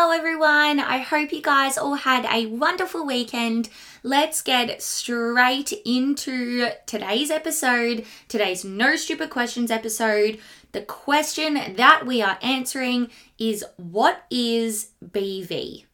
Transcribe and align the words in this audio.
Hello, 0.00 0.12
everyone. 0.12 0.78
I 0.78 0.98
hope 0.98 1.32
you 1.32 1.42
guys 1.42 1.76
all 1.76 1.96
had 1.96 2.24
a 2.32 2.46
wonderful 2.46 3.04
weekend. 3.04 3.68
Let's 4.04 4.42
get 4.42 4.80
straight 4.80 5.72
into 5.84 6.70
today's 6.86 7.32
episode, 7.32 8.04
today's 8.28 8.64
No 8.64 8.94
Stupid 8.94 9.28
Questions 9.28 9.72
episode. 9.72 10.38
The 10.70 10.82
question 10.82 11.74
that 11.74 12.06
we 12.06 12.22
are 12.22 12.38
answering 12.42 13.10
is 13.40 13.64
What 13.76 14.22
is 14.30 14.90
BV? 15.04 15.86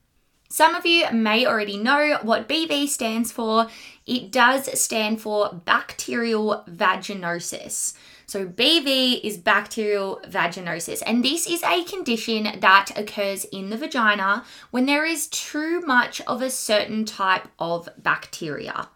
Some 0.50 0.74
of 0.74 0.84
you 0.84 1.10
may 1.10 1.46
already 1.46 1.78
know 1.78 2.18
what 2.20 2.46
BV 2.46 2.88
stands 2.88 3.32
for. 3.32 3.68
It 4.06 4.30
does 4.30 4.78
stand 4.78 5.22
for 5.22 5.62
bacterial 5.64 6.62
vaginosis. 6.68 7.94
So, 8.26 8.46
BV 8.46 9.20
is 9.22 9.36
bacterial 9.36 10.20
vaginosis, 10.26 11.02
and 11.06 11.24
this 11.24 11.46
is 11.46 11.62
a 11.62 11.84
condition 11.84 12.60
that 12.60 12.90
occurs 12.96 13.44
in 13.44 13.70
the 13.70 13.76
vagina 13.76 14.44
when 14.70 14.86
there 14.86 15.04
is 15.04 15.28
too 15.28 15.80
much 15.82 16.20
of 16.22 16.40
a 16.40 16.50
certain 16.50 17.04
type 17.04 17.48
of 17.58 17.88
bacteria. 17.98 18.88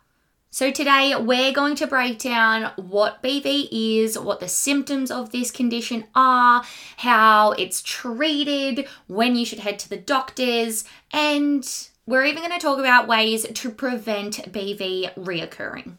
So, 0.50 0.70
today 0.70 1.14
we're 1.14 1.52
going 1.52 1.76
to 1.76 1.86
break 1.86 2.18
down 2.18 2.72
what 2.76 3.22
BV 3.22 3.68
is, 3.70 4.18
what 4.18 4.40
the 4.40 4.48
symptoms 4.48 5.10
of 5.10 5.30
this 5.30 5.50
condition 5.50 6.04
are, 6.14 6.64
how 6.96 7.52
it's 7.52 7.82
treated, 7.82 8.88
when 9.08 9.36
you 9.36 9.44
should 9.44 9.60
head 9.60 9.78
to 9.80 9.90
the 9.90 9.98
doctors, 9.98 10.84
and 11.12 11.88
we're 12.06 12.24
even 12.24 12.42
going 12.42 12.58
to 12.58 12.64
talk 12.64 12.78
about 12.78 13.06
ways 13.06 13.46
to 13.46 13.70
prevent 13.70 14.50
BV 14.50 15.14
reoccurring. 15.14 15.98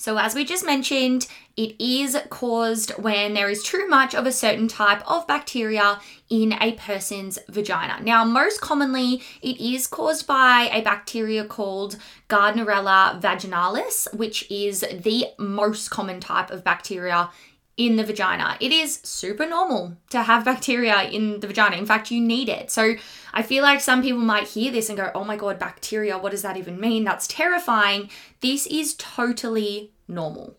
So, 0.00 0.16
as 0.16 0.34
we 0.34 0.46
just 0.46 0.64
mentioned, 0.64 1.26
it 1.58 1.78
is 1.78 2.16
caused 2.30 2.92
when 2.92 3.34
there 3.34 3.50
is 3.50 3.62
too 3.62 3.86
much 3.86 4.14
of 4.14 4.24
a 4.24 4.32
certain 4.32 4.66
type 4.66 5.02
of 5.06 5.26
bacteria 5.26 6.00
in 6.30 6.54
a 6.54 6.72
person's 6.72 7.38
vagina. 7.50 8.02
Now, 8.02 8.24
most 8.24 8.62
commonly, 8.62 9.20
it 9.42 9.60
is 9.60 9.86
caused 9.86 10.26
by 10.26 10.70
a 10.72 10.80
bacteria 10.80 11.44
called 11.44 11.98
Gardnerella 12.30 13.20
vaginalis, 13.20 14.10
which 14.14 14.50
is 14.50 14.80
the 14.80 15.26
most 15.38 15.90
common 15.90 16.18
type 16.18 16.50
of 16.50 16.64
bacteria 16.64 17.28
in 17.76 17.96
the 17.96 18.04
vagina. 18.04 18.56
It 18.60 18.72
is 18.72 19.00
super 19.02 19.46
normal 19.46 19.96
to 20.10 20.22
have 20.22 20.44
bacteria 20.52 21.02
in 21.02 21.40
the 21.40 21.46
vagina. 21.46 21.76
In 21.76 21.86
fact, 21.86 22.10
you 22.10 22.20
need 22.20 22.48
it. 22.48 22.70
So 22.70 22.94
I 23.32 23.42
feel 23.42 23.62
like 23.62 23.80
some 23.80 24.02
people 24.02 24.20
might 24.20 24.48
hear 24.48 24.70
this 24.70 24.88
and 24.88 24.98
go, 24.98 25.10
oh 25.14 25.24
my 25.24 25.36
God, 25.36 25.58
bacteria, 25.58 26.18
what 26.18 26.32
does 26.32 26.42
that 26.42 26.56
even 26.56 26.80
mean? 26.80 27.04
That's 27.04 27.26
terrifying. 27.26 28.10
This 28.40 28.66
is 28.66 28.94
totally 28.94 29.92
normal. 30.06 30.56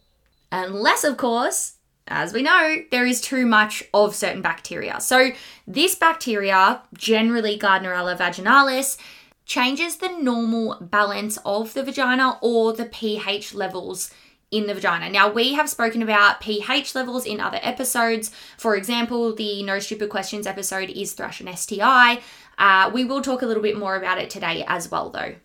Unless, 0.52 1.04
of 1.04 1.18
course, 1.18 1.76
as 2.08 2.34
we 2.34 2.42
know, 2.42 2.78
there 2.92 3.06
is 3.06 3.22
too 3.22 3.46
much 3.46 3.84
of 3.94 4.16
certain 4.16 4.42
bacteria. 4.42 5.00
So 5.00 5.32
this 5.68 5.96
bacteria, 5.96 6.82
generally 6.94 7.58
Gardnerella 7.58 8.18
vaginalis, 8.18 8.98
changes 9.46 9.98
the 9.98 10.10
normal 10.10 10.78
balance 10.82 11.38
of 11.46 11.74
the 11.74 11.84
vagina 11.84 12.38
or 12.42 12.74
the 12.74 12.86
pH 12.86 13.54
levels 13.54 14.12
in 14.52 14.68
the 14.68 14.74
vagina. 14.74 15.10
Now, 15.10 15.32
we 15.32 15.54
have 15.54 15.70
spoken 15.70 16.02
about 16.04 16.42
pH 16.42 16.94
levels 16.94 17.26
in 17.26 17.40
other 17.40 17.60
episodes. 17.62 18.32
For 18.58 18.76
example, 18.76 19.34
the 19.34 19.64
No 19.64 19.80
Stupid 19.80 20.10
Questions 20.10 20.46
episode 20.46 20.90
is 20.90 21.14
thrush 21.14 21.40
and 21.40 21.58
STI. 21.58 22.20
Uh, 22.58 22.92
we 22.94 23.06
will 23.06 23.22
talk 23.22 23.42
a 23.42 23.46
little 23.46 23.64
bit 23.64 23.78
more 23.78 23.96
about 23.96 24.20
it 24.20 24.30
today 24.30 24.64
as 24.68 24.92
well, 24.92 25.10
though. 25.10 25.36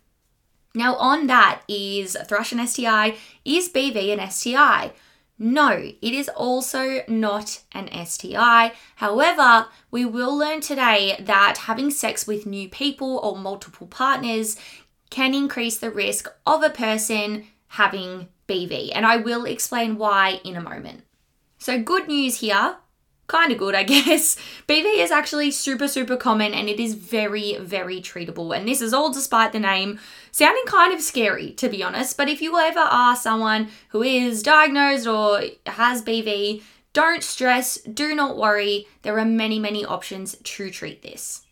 Now, 0.75 0.97
on 0.97 1.29
that 1.29 1.63
is 1.69 2.17
thrush 2.27 2.53
and 2.53 2.69
STI. 2.69 3.17
Is 3.45 3.69
BV 3.69 4.13
an 4.13 4.31
STI? 4.31 4.93
No, 5.39 5.71
it 5.71 6.01
is 6.03 6.29
also 6.31 7.03
not 7.09 7.63
an 7.73 7.89
STI. 8.07 8.73
However, 8.97 9.69
we 9.91 10.05
will 10.05 10.37
learn 10.37 10.61
today 10.61 11.17
that 11.21 11.59
having 11.59 11.91
sex 11.91 12.27
with 12.27 12.47
new 12.47 12.69
people 12.69 13.19
or 13.19 13.39
multiple 13.39 13.87
partners 13.87 14.57
can 15.11 15.35
increase 15.35 15.79
the 15.79 15.91
risk 15.91 16.29
of 16.47 16.63
a 16.63 16.71
person 16.71 17.47
having 17.69 18.29
BV, 18.49 18.93
and 18.95 19.07
I 19.07 19.17
will 19.17 19.45
explain 19.45 19.99
why 19.99 20.41
in 20.45 20.57
a 20.57 20.63
moment. 20.63 21.03
So, 21.59 21.81
good 21.81 22.09
news 22.09 22.41
here, 22.41 22.77
kind 23.27 23.53
of 23.53 23.59
good, 23.59 23.75
I 23.75 23.83
guess. 23.85 24.37
BV 24.69 24.99
is 24.99 25.11
actually 25.11 25.51
super, 25.51 25.89
super 25.89 26.17
common 26.17 26.53
and 26.53 26.69
it 26.69 26.81
is 26.81 26.95
very, 26.95 27.57
very 27.59 28.01
treatable. 28.01 28.57
And 28.57 28.69
this 28.69 28.81
is 28.81 28.93
all 28.93 29.13
despite 29.13 29.53
the 29.53 29.61
name 29.61 29.99
sounding 30.33 30.65
kind 30.67 30.93
of 30.93 31.01
scary, 31.01 31.53
to 31.53 31.69
be 31.69 31.83
honest. 31.83 32.17
But 32.17 32.29
if 32.29 32.41
you 32.41 32.59
ever 32.59 32.81
are 32.81 33.17
someone 33.17 33.69
who 33.91 34.03
is 34.03 34.43
diagnosed 34.43 35.07
or 35.07 35.43
has 35.67 36.03
BV, 36.03 36.63
don't 36.93 37.23
stress, 37.23 37.77
do 37.83 38.15
not 38.15 38.37
worry. 38.37 38.87
There 39.03 39.19
are 39.19 39.25
many, 39.25 39.59
many 39.59 39.85
options 39.85 40.37
to 40.43 40.71
treat 40.71 41.03
this. 41.03 41.46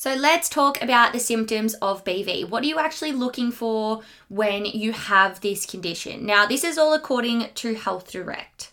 So 0.00 0.14
let's 0.14 0.48
talk 0.48 0.80
about 0.80 1.12
the 1.12 1.20
symptoms 1.20 1.74
of 1.74 2.04
BV. 2.04 2.48
What 2.48 2.62
are 2.62 2.66
you 2.66 2.78
actually 2.78 3.12
looking 3.12 3.52
for 3.52 4.00
when 4.30 4.64
you 4.64 4.92
have 4.92 5.42
this 5.42 5.66
condition? 5.66 6.24
Now, 6.24 6.46
this 6.46 6.64
is 6.64 6.78
all 6.78 6.94
according 6.94 7.48
to 7.56 7.74
Health 7.74 8.10
Direct. 8.10 8.72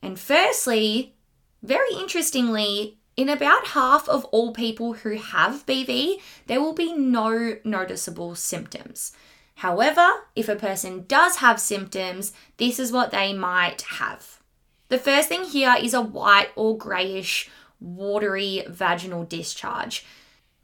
And 0.00 0.16
firstly, 0.16 1.16
very 1.64 1.92
interestingly, 1.92 2.98
in 3.16 3.28
about 3.28 3.66
half 3.74 4.08
of 4.08 4.24
all 4.26 4.52
people 4.52 4.92
who 4.92 5.16
have 5.16 5.66
BV, 5.66 6.20
there 6.46 6.60
will 6.60 6.74
be 6.74 6.92
no 6.92 7.56
noticeable 7.64 8.36
symptoms. 8.36 9.10
However, 9.56 10.06
if 10.36 10.48
a 10.48 10.54
person 10.54 11.06
does 11.08 11.38
have 11.38 11.58
symptoms, 11.58 12.32
this 12.58 12.78
is 12.78 12.92
what 12.92 13.10
they 13.10 13.32
might 13.32 13.82
have. 13.98 14.38
The 14.90 14.98
first 14.98 15.28
thing 15.28 15.42
here 15.42 15.74
is 15.76 15.92
a 15.92 16.00
white 16.00 16.50
or 16.54 16.78
greyish, 16.78 17.50
watery 17.80 18.62
vaginal 18.68 19.24
discharge. 19.24 20.06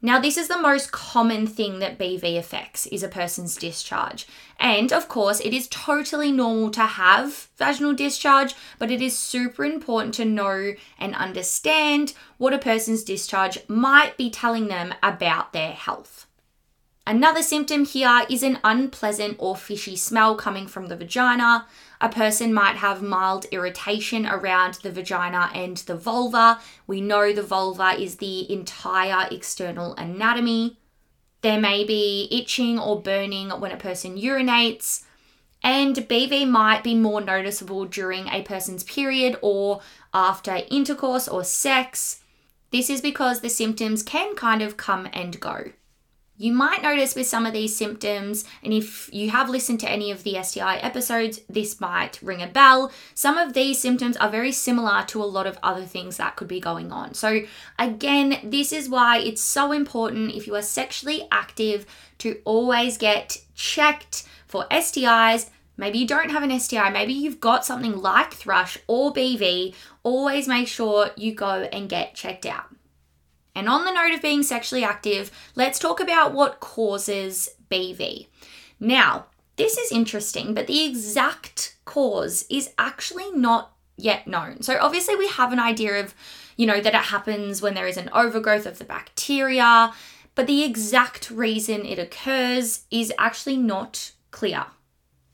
Now, 0.01 0.17
this 0.17 0.37
is 0.37 0.47
the 0.47 0.61
most 0.61 0.93
common 0.93 1.45
thing 1.45 1.79
that 1.79 1.99
BV 1.99 2.37
affects 2.37 2.85
is 2.87 3.03
a 3.03 3.09
person's 3.09 3.57
discharge. 3.57 4.27
And 4.57 4.93
of 4.93 5.09
course, 5.09 5.41
it 5.41 5.53
is 5.53 5.67
totally 5.67 6.31
normal 6.31 6.71
to 6.71 6.81
have 6.81 7.49
vaginal 7.57 7.93
discharge, 7.93 8.55
but 8.77 8.91
it 8.91 9.01
is 9.01 9.19
super 9.19 9.65
important 9.65 10.13
to 10.15 10.23
know 10.23 10.73
and 10.97 11.15
understand 11.15 12.13
what 12.37 12.53
a 12.53 12.57
person's 12.57 13.03
discharge 13.03 13.59
might 13.67 14.15
be 14.15 14.29
telling 14.29 14.69
them 14.69 14.93
about 15.03 15.51
their 15.51 15.73
health. 15.73 16.27
Another 17.09 17.41
symptom 17.41 17.85
here 17.85 18.21
is 18.29 18.43
an 18.43 18.59
unpleasant 18.63 19.37
or 19.39 19.55
fishy 19.55 19.95
smell 19.95 20.35
coming 20.35 20.67
from 20.67 20.89
the 20.89 20.95
vagina. 20.95 21.65
A 21.99 22.07
person 22.07 22.53
might 22.53 22.75
have 22.75 23.01
mild 23.01 23.47
irritation 23.51 24.27
around 24.27 24.75
the 24.83 24.91
vagina 24.91 25.49
and 25.55 25.77
the 25.77 25.95
vulva. 25.95 26.59
We 26.85 27.01
know 27.01 27.33
the 27.33 27.41
vulva 27.41 27.99
is 27.99 28.17
the 28.17 28.51
entire 28.53 29.27
external 29.31 29.95
anatomy. 29.95 30.77
There 31.41 31.59
may 31.59 31.83
be 31.83 32.27
itching 32.29 32.77
or 32.77 33.01
burning 33.01 33.49
when 33.49 33.71
a 33.71 33.77
person 33.77 34.15
urinates. 34.15 35.03
And 35.63 35.95
BV 35.95 36.47
might 36.47 36.83
be 36.83 36.93
more 36.93 37.21
noticeable 37.21 37.85
during 37.85 38.27
a 38.27 38.43
person's 38.43 38.83
period 38.83 39.35
or 39.41 39.81
after 40.13 40.59
intercourse 40.69 41.27
or 41.27 41.43
sex. 41.43 42.21
This 42.69 42.87
is 42.87 43.01
because 43.01 43.41
the 43.41 43.49
symptoms 43.49 44.03
can 44.03 44.35
kind 44.35 44.61
of 44.61 44.77
come 44.77 45.09
and 45.11 45.39
go. 45.39 45.71
You 46.41 46.53
might 46.53 46.81
notice 46.81 47.15
with 47.15 47.27
some 47.27 47.45
of 47.45 47.51
these 47.51 47.75
symptoms, 47.75 48.45
and 48.63 48.71
if 48.71 49.09
you 49.11 49.29
have 49.29 49.49
listened 49.49 49.81
to 49.81 49.91
any 49.91 50.09
of 50.09 50.23
the 50.23 50.41
STI 50.41 50.77
episodes, 50.77 51.41
this 51.49 51.81
might 51.81 52.17
ring 52.21 52.41
a 52.41 52.47
bell. 52.47 52.93
Some 53.13 53.37
of 53.37 53.51
these 53.51 53.77
symptoms 53.77 54.15
are 54.15 54.29
very 54.29 54.53
similar 54.53 55.03
to 55.07 55.21
a 55.21 55.25
lot 55.25 55.47
of 55.47 55.59
other 55.61 55.83
things 55.83 56.15
that 56.15 56.37
could 56.37 56.47
be 56.47 56.61
going 56.61 56.93
on. 56.93 57.13
So, 57.13 57.41
again, 57.77 58.37
this 58.41 58.71
is 58.71 58.87
why 58.87 59.17
it's 59.17 59.41
so 59.41 59.73
important 59.73 60.31
if 60.31 60.47
you 60.47 60.55
are 60.55 60.61
sexually 60.61 61.27
active 61.29 61.85
to 62.19 62.39
always 62.45 62.97
get 62.97 63.41
checked 63.53 64.23
for 64.47 64.65
STIs. 64.71 65.49
Maybe 65.75 65.99
you 65.99 66.07
don't 66.07 66.31
have 66.31 66.43
an 66.43 66.57
STI, 66.57 66.89
maybe 66.89 67.11
you've 67.11 67.41
got 67.41 67.65
something 67.65 67.97
like 67.97 68.33
thrush 68.33 68.77
or 68.87 69.11
BV. 69.11 69.75
Always 70.03 70.47
make 70.47 70.69
sure 70.69 71.09
you 71.17 71.35
go 71.35 71.67
and 71.73 71.89
get 71.89 72.15
checked 72.15 72.45
out. 72.45 72.68
And 73.59 73.67
on 73.67 73.83
the 73.83 73.91
note 73.91 74.13
of 74.13 74.21
being 74.21 74.41
sexually 74.41 74.85
active, 74.85 75.31
let's 75.53 75.79
talk 75.79 75.99
about 75.99 76.33
what 76.33 76.61
causes 76.61 77.49
BV. 77.69 78.27
Now, 78.79 79.25
this 79.57 79.77
is 79.77 79.91
interesting, 79.91 80.53
but 80.53 80.65
the 80.67 80.85
exact 80.85 81.75
cause 81.83 82.45
is 82.49 82.71
actually 82.79 83.29
not 83.31 83.73
yet 83.97 84.27
known. 84.27 84.61
So 84.61 84.77
obviously 84.79 85.17
we 85.17 85.27
have 85.27 85.51
an 85.51 85.59
idea 85.59 85.99
of, 85.99 86.15
you 86.55 86.65
know, 86.65 86.79
that 86.79 86.95
it 86.95 87.01
happens 87.01 87.61
when 87.61 87.73
there 87.73 87.85
is 87.85 87.97
an 87.97 88.09
overgrowth 88.13 88.65
of 88.65 88.79
the 88.79 88.85
bacteria, 88.85 89.93
but 90.35 90.47
the 90.47 90.63
exact 90.63 91.29
reason 91.29 91.85
it 91.85 91.99
occurs 91.99 92.85
is 92.89 93.11
actually 93.19 93.57
not 93.57 94.13
clear. 94.31 94.67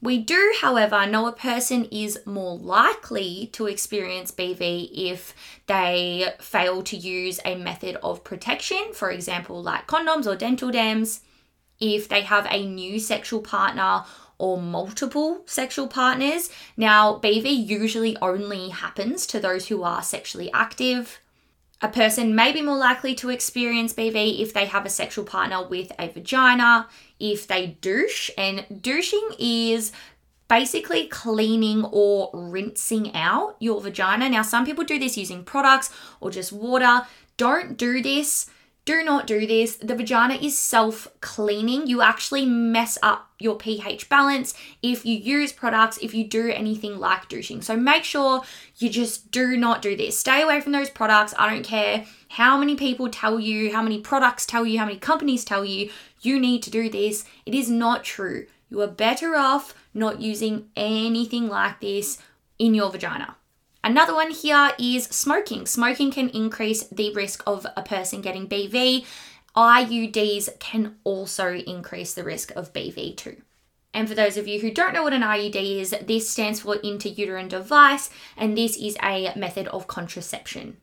We 0.01 0.19
do, 0.19 0.53
however, 0.61 1.05
know 1.07 1.25
a 1.25 1.31
person 1.31 1.85
is 1.85 2.19
more 2.25 2.57
likely 2.57 3.49
to 3.53 3.65
experience 3.65 4.31
BV 4.31 4.89
if 4.93 5.33
they 5.67 6.33
fail 6.39 6.83
to 6.83 6.95
use 6.95 7.39
a 7.43 7.55
method 7.55 7.95
of 8.03 8.23
protection, 8.23 8.93
for 8.93 9.09
example, 9.09 9.63
like 9.63 9.87
condoms 9.87 10.27
or 10.27 10.35
dental 10.35 10.69
dams, 10.69 11.21
if 11.79 12.07
they 12.07 12.21
have 12.21 12.47
a 12.49 12.67
new 12.67 12.99
sexual 12.99 13.41
partner 13.41 14.03
or 14.37 14.61
multiple 14.61 15.41
sexual 15.45 15.87
partners. 15.87 16.49
Now, 16.75 17.19
BV 17.19 17.67
usually 17.67 18.17
only 18.21 18.69
happens 18.69 19.25
to 19.27 19.39
those 19.39 19.67
who 19.67 19.83
are 19.83 20.03
sexually 20.03 20.51
active. 20.51 21.19
A 21.81 21.89
person 21.89 22.35
may 22.35 22.51
be 22.51 22.61
more 22.61 22.77
likely 22.77 23.15
to 23.15 23.29
experience 23.29 23.93
BV 23.93 24.39
if 24.39 24.53
they 24.53 24.65
have 24.65 24.85
a 24.85 24.89
sexual 24.89 25.25
partner 25.25 25.67
with 25.67 25.91
a 25.99 26.09
vagina, 26.09 26.87
if 27.19 27.47
they 27.47 27.77
douche, 27.81 28.29
and 28.37 28.65
douching 28.81 29.29
is 29.39 29.91
basically 30.47 31.07
cleaning 31.07 31.85
or 31.85 32.29
rinsing 32.33 33.15
out 33.15 33.55
your 33.59 33.81
vagina. 33.81 34.29
Now, 34.29 34.43
some 34.43 34.65
people 34.65 34.83
do 34.83 34.99
this 34.99 35.17
using 35.17 35.43
products 35.43 35.91
or 36.19 36.29
just 36.29 36.51
water. 36.51 37.07
Don't 37.37 37.77
do 37.77 38.01
this 38.01 38.49
do 38.85 39.03
not 39.03 39.25
do 39.25 39.47
this. 39.47 39.77
The 39.77 39.95
vagina 39.95 40.35
is 40.35 40.57
self 40.57 41.07
cleaning. 41.19 41.87
You 41.87 42.01
actually 42.01 42.45
mess 42.45 42.99
up 43.01 43.31
your 43.39 43.55
pH 43.57 44.07
balance 44.09 44.53
if 44.83 45.05
you 45.05 45.15
use 45.17 45.51
products, 45.51 45.97
if 46.03 46.13
you 46.13 46.23
do 46.27 46.51
anything 46.51 46.99
like 46.99 47.27
douching. 47.27 47.63
So 47.63 47.75
make 47.75 48.03
sure 48.03 48.43
you 48.77 48.89
just 48.89 49.31
do 49.31 49.57
not 49.57 49.81
do 49.81 49.97
this. 49.97 50.19
Stay 50.19 50.43
away 50.43 50.61
from 50.61 50.71
those 50.71 50.91
products. 50.91 51.33
I 51.37 51.49
don't 51.49 51.65
care 51.65 52.05
how 52.29 52.57
many 52.57 52.75
people 52.75 53.09
tell 53.09 53.39
you, 53.39 53.73
how 53.73 53.81
many 53.81 53.99
products 54.01 54.45
tell 54.45 54.67
you, 54.67 54.77
how 54.77 54.85
many 54.85 54.99
companies 54.99 55.43
tell 55.43 55.65
you 55.65 55.89
you 56.25 56.39
need 56.39 56.63
to 56.63 56.71
do 56.71 56.89
this. 56.89 57.25
It 57.45 57.53
is 57.53 57.69
not 57.69 58.03
true. 58.03 58.47
You 58.69 58.81
are 58.81 58.87
better 58.87 59.35
off 59.35 59.75
not 59.93 60.21
using 60.21 60.69
anything 60.75 61.47
like 61.47 61.79
this 61.79 62.17
in 62.57 62.73
your 62.73 62.91
vagina. 62.91 63.37
Another 63.83 64.15
one 64.15 64.31
here 64.31 64.71
is 64.79 65.05
smoking. 65.05 65.67
Smoking 65.67 66.11
can 66.11 66.29
increase 66.29 66.83
the 66.87 67.13
risk 67.13 67.43
of 67.45 67.67
a 67.77 67.83
person 67.83 68.21
getting 68.21 68.47
BV. 68.47 69.05
IUDs 69.55 70.59
can 70.59 70.95
also 71.03 71.53
increase 71.53 72.13
the 72.13 72.23
risk 72.23 72.51
of 72.55 72.73
BV 72.73 73.15
too. 73.15 73.37
And 73.93 74.09
for 74.09 74.15
those 74.15 74.35
of 74.35 74.47
you 74.47 74.59
who 74.59 74.71
don't 74.71 74.93
know 74.93 75.03
what 75.03 75.13
an 75.13 75.21
IUD 75.21 75.79
is, 75.79 75.95
this 76.05 76.29
stands 76.29 76.59
for 76.59 76.75
intrauterine 76.75 77.47
device, 77.47 78.09
and 78.35 78.57
this 78.57 78.75
is 78.75 78.97
a 79.01 79.31
method 79.37 79.67
of 79.67 79.87
contraception. 79.87 80.77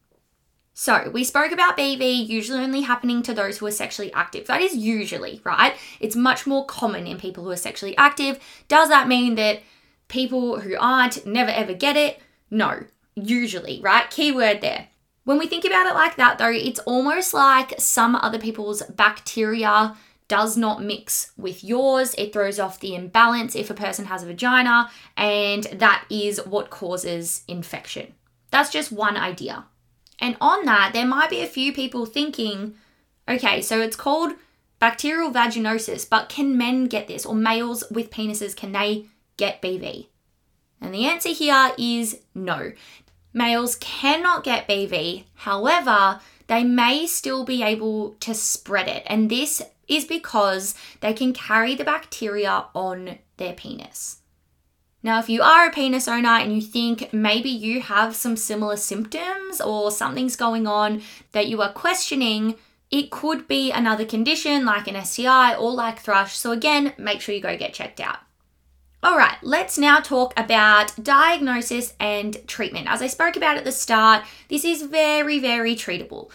So, 0.75 1.11
we 1.11 1.23
spoke 1.23 1.53
about 1.53 1.77
BV 1.77 2.27
usually 2.27 2.61
only 2.61 2.81
happening 2.81 3.23
to 3.25 3.35
those 3.35 3.59
who 3.59 3.67
are 3.67 3.71
sexually 3.71 4.13
active. 4.15 4.47
That 4.47 4.63
is 4.63 4.75
usually, 4.75 5.43
right? 5.45 5.77
It's 6.01 6.17
much 6.17 6.47
more 6.47 6.65
common 6.65 7.07
in 7.07 7.19
people 7.19 7.45
who 7.45 7.51
are 7.51 7.57
sexually 7.57 7.97
active. 7.99 8.39
Does 8.69 8.89
that 8.89 9.07
mean 9.07 9.35
that 9.35 9.61
people 10.09 10.61
who 10.61 10.75
aren't 10.81 11.27
never 11.27 11.51
ever 11.51 11.75
get 11.75 11.97
it? 11.97 12.21
No, 12.51 12.85
usually, 13.15 13.81
right? 13.83 14.09
Keyword 14.11 14.63
there. 14.63 14.89
When 15.25 15.39
we 15.39 15.47
think 15.47 15.65
about 15.65 15.87
it 15.87 15.95
like 15.95 16.17
that, 16.17 16.39
though, 16.39 16.51
it's 16.51 16.81
almost 16.81 17.33
like 17.33 17.75
some 17.79 18.17
other 18.17 18.39
people's 18.39 18.83
bacteria 18.83 19.95
does 20.27 20.57
not 20.57 20.83
mix 20.83 21.33
with 21.37 21.63
yours. 21.63 22.15
It 22.17 22.33
throws 22.33 22.59
off 22.59 22.81
the 22.81 22.95
imbalance 22.95 23.55
if 23.55 23.69
a 23.69 23.75
person 23.75 24.07
has 24.07 24.23
a 24.23 24.27
vagina, 24.27 24.91
and 25.17 25.65
that 25.65 26.07
is 26.09 26.39
what 26.47 26.71
causes 26.71 27.43
infection. 27.47 28.15
That's 28.51 28.71
just 28.71 28.91
one 28.91 29.17
idea. 29.17 29.67
And 30.23 30.37
on 30.41 30.65
that, 30.67 30.93
there 30.93 31.05
might 31.05 31.31
be 31.31 31.41
a 31.41 31.49
few 31.49 31.73
people 31.73 32.07
thinking, 32.07 32.77
okay, 33.29 33.61
so 33.61 33.81
it's 33.81 33.97
called 33.97 34.35
bacterial 34.79 35.33
vaginosis, 35.33 36.09
but 36.09 36.29
can 36.29 36.57
men 36.57 36.87
get 36.87 37.09
this? 37.09 37.27
Or 37.27 37.35
males 37.35 37.83
with 37.91 38.11
penises, 38.11 38.55
can 38.55 38.71
they 38.71 39.07
get 39.37 39.61
BV? 39.61 40.07
And 40.81 40.95
the 40.95 41.07
answer 41.07 41.31
here 41.31 41.73
is 41.77 42.21
no. 42.37 42.73
Males 43.35 43.75
cannot 43.77 44.45
get 44.45 44.69
BV, 44.69 45.25
however, 45.35 46.21
they 46.47 46.63
may 46.63 47.07
still 47.07 47.45
be 47.45 47.65
able 47.65 48.13
to 48.21 48.33
spread 48.33 48.87
it. 48.87 49.03
And 49.07 49.29
this 49.29 49.61
is 49.89 50.05
because 50.05 50.77
they 51.01 51.15
can 51.15 51.33
carry 51.33 51.75
the 51.75 51.85
bacteria 51.85 52.67
on 52.75 53.19
their 53.39 53.55
penis. 53.55 54.22
Now, 55.03 55.19
if 55.19 55.29
you 55.29 55.43
are 55.43 55.67
a 55.67 55.73
penis 55.73 56.07
owner 56.07 56.29
and 56.29 56.55
you 56.55 56.61
think 56.61 57.13
maybe 57.13 57.49
you 57.49 57.81
have 57.81 58.15
some 58.15 58.37
similar 58.37 58.77
symptoms 58.77 59.61
or 59.61 59.91
something's 59.91 60.37
going 60.37 60.67
on 60.67 61.03
that 61.33 61.49
you 61.49 61.61
are 61.61 61.73
questioning, 61.73 62.55
it 62.91 63.11
could 63.11 63.49
be 63.49 63.73
another 63.73 64.05
condition 64.05 64.65
like 64.65 64.87
an 64.87 65.05
STI 65.05 65.57
or 65.57 65.73
like 65.73 65.99
thrush. 65.99 66.37
So, 66.37 66.53
again, 66.53 66.93
make 66.99 67.21
sure 67.21 67.35
you 67.35 67.41
go 67.41 67.57
get 67.57 67.75
checked 67.75 68.01
out. 68.01 68.19
All 69.03 69.19
right, 69.19 69.37
let's 69.43 69.79
now 69.79 69.99
talk 69.99 70.33
about 70.39 71.03
diagnosis 71.03 71.95
and 71.99 72.37
treatment. 72.47 72.87
As 72.89 73.03
I 73.03 73.09
spoke 73.09 73.35
about 73.35 73.57
at 73.57 73.65
the 73.65 73.73
start, 73.73 74.25
this 74.49 74.65
is 74.65 74.83
very, 74.83 75.41
very 75.41 75.75
treatable. 75.75 76.31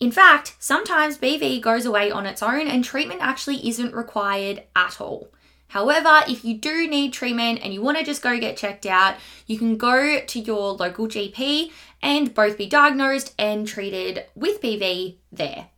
In 0.00 0.10
fact, 0.10 0.54
sometimes 0.58 1.16
BV 1.16 1.62
goes 1.62 1.86
away 1.86 2.10
on 2.10 2.26
its 2.26 2.42
own 2.42 2.66
and 2.66 2.84
treatment 2.84 3.22
actually 3.22 3.66
isn't 3.66 3.94
required 3.94 4.64
at 4.76 5.00
all. 5.00 5.28
However, 5.70 6.22
if 6.26 6.44
you 6.44 6.58
do 6.58 6.88
need 6.88 7.12
treatment 7.12 7.60
and 7.62 7.72
you 7.72 7.80
want 7.80 7.96
to 7.96 8.04
just 8.04 8.22
go 8.22 8.38
get 8.40 8.56
checked 8.56 8.86
out, 8.86 9.14
you 9.46 9.56
can 9.56 9.76
go 9.76 10.20
to 10.20 10.38
your 10.40 10.72
local 10.72 11.06
GP 11.06 11.70
and 12.02 12.34
both 12.34 12.58
be 12.58 12.66
diagnosed 12.66 13.34
and 13.38 13.68
treated 13.68 14.24
with 14.34 14.60
BV 14.60 15.18
there. 15.30 15.68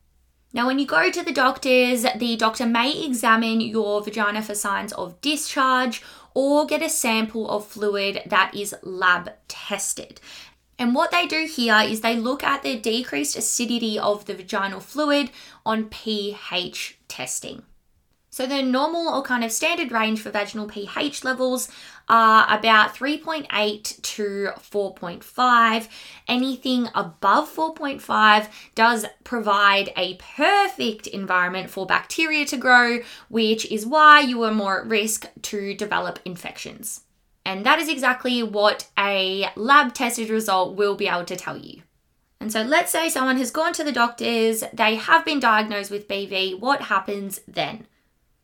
Now, 0.55 0.67
when 0.67 0.79
you 0.79 0.87
go 0.87 1.11
to 1.11 1.23
the 1.23 1.33
doctors, 1.33 2.07
the 2.17 2.37
doctor 2.37 2.65
may 2.65 3.05
examine 3.05 3.61
your 3.61 4.03
vagina 4.03 4.41
for 4.41 4.55
signs 4.55 4.95
of 4.95 5.21
discharge 5.21 6.03
or 6.33 6.65
get 6.65 6.81
a 6.81 6.89
sample 6.89 7.51
of 7.51 7.67
fluid 7.67 8.23
that 8.25 8.55
is 8.55 8.75
lab 8.83 9.33
tested. 9.47 10.23
And 10.79 10.95
what 10.95 11.11
they 11.11 11.27
do 11.27 11.45
here 11.45 11.81
is 11.85 12.01
they 12.01 12.17
look 12.17 12.43
at 12.43 12.63
the 12.63 12.79
decreased 12.79 13.37
acidity 13.37 13.99
of 13.99 14.25
the 14.25 14.35
vaginal 14.35 14.81
fluid 14.81 15.31
on 15.67 15.91
pH 15.91 16.99
testing. 17.09 17.65
So 18.33 18.47
the 18.47 18.63
normal 18.63 19.15
or 19.15 19.21
kind 19.21 19.45
of 19.45 19.53
standard 19.53 19.93
range 19.93 20.23
for 20.23 20.31
vaginal 20.31 20.67
pH 20.67 21.23
levels 21.23 21.69
are 22.09 22.47
about 22.49 22.95
3.8 22.95 24.01
to 24.01 24.51
4.5. 24.57 25.89
Anything 26.27 26.89
above 26.95 27.55
4.5 27.55 28.49
does 28.75 29.05
provide 29.23 29.93
a 29.99 30.15
perfect 30.15 31.09
environment 31.09 31.69
for 31.69 31.85
bacteria 31.85 32.47
to 32.47 32.57
grow, 32.57 33.01
which 33.29 33.71
is 33.71 33.85
why 33.85 34.21
you 34.21 34.43
are 34.45 34.51
more 34.51 34.81
at 34.81 34.87
risk 34.87 35.27
to 35.43 35.75
develop 35.75 36.19
infections. 36.25 37.03
And 37.45 37.67
that 37.67 37.81
is 37.81 37.91
exactly 37.91 38.43
what 38.43 38.89
a 38.99 39.51
lab 39.57 39.93
tested 39.93 40.31
result 40.31 40.75
will 40.75 40.95
be 40.95 41.07
able 41.07 41.27
to 41.27 41.37
tell 41.37 41.59
you. 41.59 41.83
And 42.41 42.51
so 42.51 42.63
let's 42.63 42.93
say 42.93 43.11
someone 43.11 43.37
has 43.37 43.51
gone 43.51 43.75
to 43.75 43.85
the 43.85 43.93
doctors, 43.93 44.65
they 44.73 44.95
have 44.95 45.27
been 45.27 45.39
diagnosed 45.39 45.91
with 45.91 46.09
BV, 46.09 46.59
what 46.59 46.81
happens 46.83 47.43
then? 47.47 47.87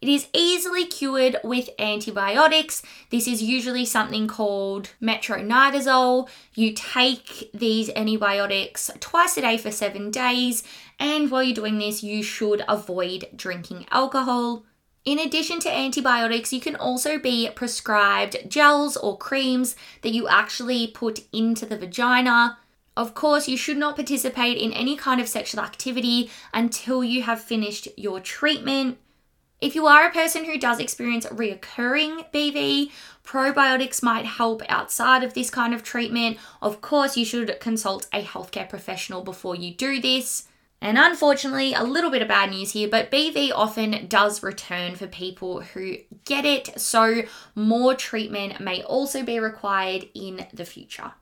It 0.01 0.09
is 0.09 0.29
easily 0.33 0.87
cured 0.87 1.39
with 1.43 1.71
antibiotics. 1.77 2.83
This 3.11 3.27
is 3.27 3.43
usually 3.43 3.85
something 3.85 4.29
called 4.29 4.91
metronidazole. 5.03 6.29
You 6.55 6.73
take 6.73 7.51
these 7.53 7.91
antibiotics 7.91 8.93
twice 9.01 9.37
a 9.37 9.41
day 9.41 9.59
for 9.59 9.73
seven 9.73 10.13
days, 10.13 10.63
and 11.01 11.31
while 11.33 11.43
you're 11.43 11.55
doing 11.55 11.79
this, 11.79 12.05
you 12.05 12.23
should 12.23 12.63
avoid 12.69 13.27
drinking 13.35 13.87
alcohol. 13.91 14.65
In 15.05 15.19
addition 15.19 15.59
to 15.61 15.75
antibiotics, 15.75 16.53
you 16.53 16.61
can 16.61 16.77
also 16.77 17.19
be 17.19 17.51
prescribed 17.57 18.49
gels 18.49 18.97
or 18.97 19.19
creams 19.19 19.75
that 20.03 20.13
you 20.13 20.29
actually 20.29 20.87
put 20.87 21.25
into 21.33 21.67
the 21.67 21.79
vagina. 21.79 22.59
Of 22.97 23.15
course, 23.15 23.49
you 23.49 23.57
should 23.57 23.79
not 23.79 23.97
participate 23.97 24.59
in 24.59 24.73
any 24.73 24.97
kind 24.97 25.21
of 25.21 25.29
sexual 25.29 25.61
activity 25.61 26.31
until 26.55 27.03
you 27.03 27.23
have 27.23 27.41
finished 27.41 27.89
your 27.97 28.21
treatment. 28.21 28.99
If 29.61 29.75
you 29.75 29.87
are 29.89 30.07
a 30.07 30.13
person 30.13 30.45
who 30.45 30.57
does 30.57 30.79
experience 30.79 31.27
reoccurring 31.27 32.31
BV, 32.33 32.93
probiotics 33.25 34.05
might 34.05 34.25
help 34.25 34.63
outside 34.69 35.25
of 35.25 35.35
this 35.35 35.51
kind 35.51 35.75
of 35.75 35.83
treatment. 35.83 36.39
Of 36.63 36.81
course, 36.81 37.17
you 37.17 37.25
should 37.25 37.59
consult 37.59 38.07
a 38.13 38.23
healthcare 38.23 38.69
professional 38.69 39.23
before 39.23 39.57
you 39.57 39.75
do 39.75 40.01
this. 40.01 40.47
And 40.81 40.97
unfortunately, 40.97 41.75
a 41.75 41.83
little 41.83 42.11
bit 42.11 42.23
of 42.23 42.29
bad 42.29 42.51
news 42.51 42.71
here, 42.71 42.89
but 42.89 43.11
BV 43.11 43.51
often 43.53 44.07
does 44.07 44.45
return 44.45 44.95
for 44.95 45.09
people 45.09 45.61
who 45.61 45.97
get 46.25 46.45
it, 46.45 46.81
so 46.81 47.23
more 47.57 47.97
treatment 47.97 48.61
may 48.61 48.85
also 48.85 49.25
be 49.25 49.41
required 49.41 50.09
in 50.15 50.47
the 50.53 50.65
future. 50.65 51.15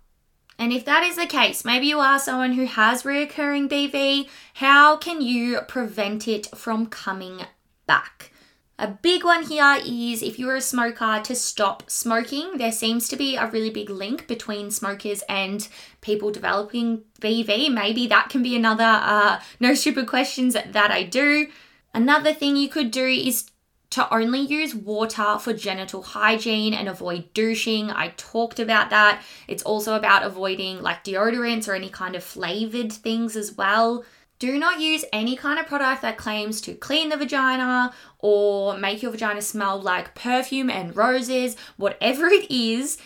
And 0.58 0.74
if 0.74 0.84
that 0.84 1.02
is 1.02 1.16
the 1.16 1.24
case, 1.24 1.64
maybe 1.64 1.86
you 1.86 2.00
are 2.00 2.18
someone 2.18 2.52
who 2.52 2.66
has 2.66 3.02
reoccurring 3.02 3.70
BV, 3.70 4.28
how 4.54 4.98
can 4.98 5.22
you 5.22 5.60
prevent 5.62 6.28
it 6.28 6.48
from 6.54 6.86
coming 6.86 7.40
back. 7.86 8.32
A 8.78 8.88
big 8.88 9.24
one 9.24 9.44
here 9.44 9.78
is 9.86 10.22
if 10.22 10.38
you're 10.38 10.56
a 10.56 10.60
smoker 10.60 11.20
to 11.24 11.34
stop 11.34 11.90
smoking. 11.90 12.58
There 12.58 12.72
seems 12.72 13.08
to 13.08 13.16
be 13.16 13.36
a 13.36 13.46
really 13.46 13.70
big 13.70 13.88
link 13.88 14.26
between 14.26 14.70
smokers 14.70 15.22
and 15.30 15.66
people 16.02 16.30
developing 16.30 17.04
BV. 17.20 17.72
Maybe 17.72 18.06
that 18.08 18.28
can 18.28 18.42
be 18.42 18.54
another 18.54 18.84
uh, 18.84 19.40
no 19.60 19.72
stupid 19.74 20.06
questions 20.06 20.52
that 20.54 20.90
I 20.90 21.04
do. 21.04 21.48
Another 21.94 22.34
thing 22.34 22.56
you 22.56 22.68
could 22.68 22.90
do 22.90 23.06
is 23.06 23.50
to 23.90 24.12
only 24.14 24.40
use 24.40 24.74
water 24.74 25.38
for 25.38 25.54
genital 25.54 26.02
hygiene 26.02 26.74
and 26.74 26.86
avoid 26.86 27.32
douching. 27.32 27.90
I 27.90 28.12
talked 28.18 28.60
about 28.60 28.90
that. 28.90 29.22
It's 29.48 29.62
also 29.62 29.94
about 29.94 30.22
avoiding 30.22 30.82
like 30.82 31.02
deodorants 31.02 31.66
or 31.66 31.74
any 31.74 31.88
kind 31.88 32.14
of 32.14 32.22
flavored 32.22 32.92
things 32.92 33.36
as 33.36 33.56
well. 33.56 34.04
Do 34.38 34.58
not 34.58 34.80
use 34.80 35.04
any 35.12 35.34
kind 35.34 35.58
of 35.58 35.66
product 35.66 36.02
that 36.02 36.18
claims 36.18 36.60
to 36.62 36.74
clean 36.74 37.08
the 37.08 37.16
vagina 37.16 37.94
or 38.18 38.76
make 38.76 39.02
your 39.02 39.10
vagina 39.10 39.40
smell 39.40 39.80
like 39.80 40.14
perfume 40.14 40.68
and 40.68 40.94
roses, 40.94 41.56
whatever 41.76 42.26
it 42.26 42.50
is. 42.50 42.98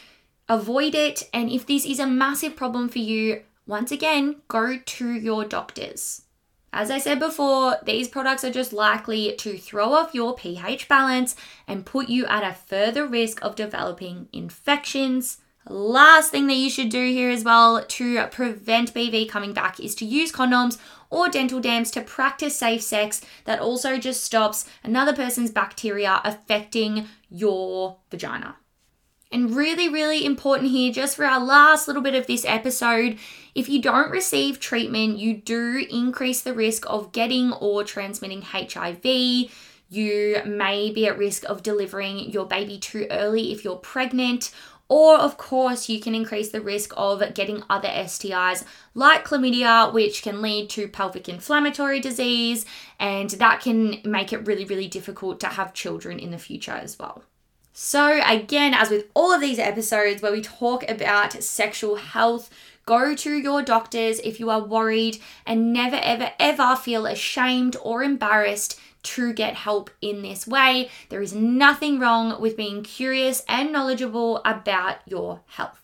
Avoid 0.49 0.96
it. 0.96 1.28
And 1.32 1.50
if 1.50 1.66
this 1.66 1.87
is 1.87 2.00
a 2.00 2.06
massive 2.06 2.56
problem 2.56 2.88
for 2.88 2.99
you, 2.99 3.42
once 3.66 3.92
again, 3.92 4.42
go 4.49 4.78
to 4.78 5.12
your 5.12 5.44
doctors. 5.44 6.22
As 6.72 6.90
I 6.90 6.99
said 6.99 7.18
before, 7.18 7.78
these 7.84 8.08
products 8.08 8.44
are 8.44 8.50
just 8.50 8.72
likely 8.72 9.34
to 9.37 9.58
throw 9.58 9.92
off 9.92 10.14
your 10.14 10.34
pH 10.34 10.88
balance 10.88 11.34
and 11.66 11.87
put 11.87 12.08
you 12.08 12.26
at 12.26 12.44
a 12.44 12.54
further 12.54 13.06
risk 13.06 13.42
of 13.44 13.56
developing 13.56 14.28
infections, 14.32 15.38
Last 15.69 16.31
thing 16.31 16.47
that 16.47 16.55
you 16.55 16.71
should 16.71 16.88
do 16.88 17.05
here 17.05 17.31
as 17.31 17.45
well 17.45 17.85
to 17.85 18.26
prevent 18.29 18.95
BV 18.95 19.29
coming 19.29 19.52
back 19.52 19.79
is 19.79 19.95
to 19.97 20.05
use 20.05 20.33
condoms 20.33 20.79
or 21.11 21.29
dental 21.29 21.61
dams 21.61 21.90
to 21.93 22.00
practice 22.00 22.57
safe 22.57 22.83
sex. 22.83 23.21
That 23.45 23.61
also 23.61 23.99
just 23.99 24.25
stops 24.25 24.64
another 24.83 25.14
person's 25.14 25.50
bacteria 25.50 26.21
affecting 26.25 27.09
your 27.29 27.99
vagina. 28.11 28.57
And 29.33 29.55
really, 29.55 29.88
really 29.88 30.25
important 30.25 30.71
here, 30.71 30.93
just 30.93 31.14
for 31.14 31.25
our 31.25 31.38
last 31.38 31.87
little 31.87 32.02
bit 32.02 32.17
of 32.17 32.26
this 32.26 32.45
episode, 32.45 33.17
if 33.55 33.69
you 33.69 33.81
don't 33.81 34.11
receive 34.11 34.59
treatment, 34.59 35.19
you 35.19 35.37
do 35.37 35.87
increase 35.88 36.40
the 36.40 36.55
risk 36.55 36.85
of 36.88 37.12
getting 37.12 37.52
or 37.52 37.85
transmitting 37.85 38.43
HIV. 38.43 39.05
You 39.88 40.43
may 40.45 40.90
be 40.90 41.07
at 41.07 41.19
risk 41.19 41.45
of 41.45 41.62
delivering 41.62 42.31
your 42.31 42.47
baby 42.47 42.79
too 42.79 43.07
early 43.09 43.52
if 43.52 43.62
you're 43.62 43.76
pregnant, 43.76 44.50
or, 44.90 45.16
of 45.16 45.37
course, 45.37 45.88
you 45.88 46.00
can 46.00 46.16
increase 46.16 46.50
the 46.50 46.61
risk 46.61 46.92
of 46.97 47.23
getting 47.32 47.62
other 47.70 47.88
STIs 47.88 48.64
like 48.92 49.25
chlamydia, 49.25 49.92
which 49.92 50.20
can 50.20 50.42
lead 50.42 50.68
to 50.70 50.88
pelvic 50.88 51.28
inflammatory 51.28 52.00
disease, 52.00 52.66
and 52.99 53.30
that 53.30 53.61
can 53.61 54.00
make 54.04 54.32
it 54.32 54.44
really, 54.49 54.64
really 54.64 54.88
difficult 54.88 55.38
to 55.38 55.47
have 55.47 55.73
children 55.75 56.18
in 56.18 56.32
the 56.32 56.38
future 56.38 56.73
as 56.73 56.99
well. 56.99 57.23
So, 57.73 58.20
again, 58.26 58.75
as 58.75 58.90
with 58.90 59.06
all 59.14 59.32
of 59.32 59.40
these 59.40 59.61
episodes 59.61 60.23
where 60.23 60.32
we 60.32 60.42
talk 60.42 60.90
about 60.90 61.40
sexual 61.40 61.94
health, 61.94 62.50
go 62.85 63.14
to 63.14 63.38
your 63.38 63.62
doctors 63.62 64.18
if 64.25 64.40
you 64.40 64.50
are 64.50 64.61
worried 64.61 65.18
and 65.47 65.73
never, 65.73 66.00
ever, 66.02 66.32
ever 66.40 66.75
feel 66.75 67.06
ashamed 67.06 67.76
or 67.80 68.02
embarrassed 68.02 68.80
to 69.02 69.33
get 69.33 69.54
help 69.54 69.90
in 70.00 70.23
this 70.23 70.47
way. 70.47 70.90
There 71.09 71.23
is 71.23 71.35
nothing 71.35 71.99
wrong 71.99 72.40
with 72.40 72.57
being 72.57 72.83
curious 72.83 73.42
and 73.49 73.73
knowledgeable 73.73 74.40
about 74.45 74.99
your 75.07 75.40
health. 75.47 75.80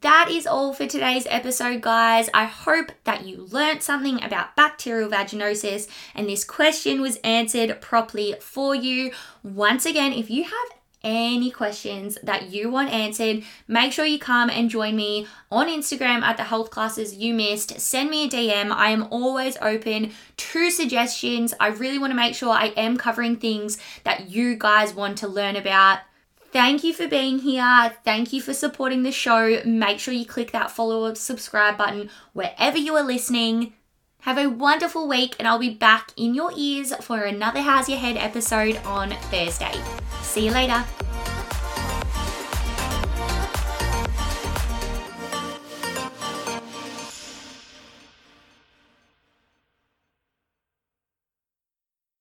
That 0.00 0.28
is 0.30 0.46
all 0.46 0.72
for 0.72 0.86
today's 0.86 1.26
episode, 1.28 1.80
guys. 1.80 2.30
I 2.32 2.44
hope 2.44 2.92
that 3.02 3.26
you 3.26 3.48
learned 3.50 3.82
something 3.82 4.22
about 4.22 4.54
bacterial 4.54 5.10
vaginosis 5.10 5.88
and 6.14 6.28
this 6.28 6.44
question 6.44 7.00
was 7.00 7.16
answered 7.24 7.80
properly 7.80 8.36
for 8.40 8.76
you. 8.76 9.10
Once 9.42 9.84
again, 9.84 10.12
if 10.12 10.30
you 10.30 10.44
have 10.44 10.81
any 11.04 11.50
questions 11.50 12.18
that 12.22 12.50
you 12.50 12.70
want 12.70 12.90
answered, 12.90 13.42
make 13.66 13.92
sure 13.92 14.04
you 14.04 14.18
come 14.18 14.50
and 14.50 14.70
join 14.70 14.96
me 14.96 15.26
on 15.50 15.68
Instagram 15.68 16.22
at 16.22 16.36
the 16.36 16.44
health 16.44 16.70
classes 16.70 17.14
you 17.14 17.34
missed. 17.34 17.80
Send 17.80 18.10
me 18.10 18.26
a 18.26 18.28
DM. 18.28 18.70
I 18.70 18.90
am 18.90 19.08
always 19.10 19.56
open 19.60 20.12
to 20.36 20.70
suggestions. 20.70 21.54
I 21.58 21.68
really 21.68 21.98
want 21.98 22.10
to 22.10 22.16
make 22.16 22.34
sure 22.34 22.50
I 22.50 22.66
am 22.76 22.96
covering 22.96 23.36
things 23.36 23.78
that 24.04 24.30
you 24.30 24.56
guys 24.56 24.94
want 24.94 25.18
to 25.18 25.28
learn 25.28 25.56
about. 25.56 26.00
Thank 26.52 26.84
you 26.84 26.92
for 26.92 27.08
being 27.08 27.38
here. 27.38 27.94
Thank 28.04 28.32
you 28.32 28.42
for 28.42 28.52
supporting 28.52 29.02
the 29.02 29.12
show. 29.12 29.62
Make 29.64 29.98
sure 29.98 30.12
you 30.12 30.26
click 30.26 30.52
that 30.52 30.70
follow 30.70 31.08
or 31.08 31.14
subscribe 31.14 31.78
button 31.78 32.10
wherever 32.34 32.76
you 32.76 32.94
are 32.94 33.02
listening. 33.02 33.72
Have 34.20 34.38
a 34.38 34.48
wonderful 34.48 35.08
week, 35.08 35.34
and 35.38 35.48
I'll 35.48 35.58
be 35.58 35.74
back 35.74 36.12
in 36.16 36.34
your 36.34 36.52
ears 36.56 36.94
for 36.96 37.24
another 37.24 37.62
How's 37.62 37.88
Your 37.88 37.98
Head 37.98 38.16
episode 38.16 38.76
on 38.84 39.10
Thursday. 39.30 39.72
See 40.32 40.46
you 40.46 40.50
later. 40.50 40.82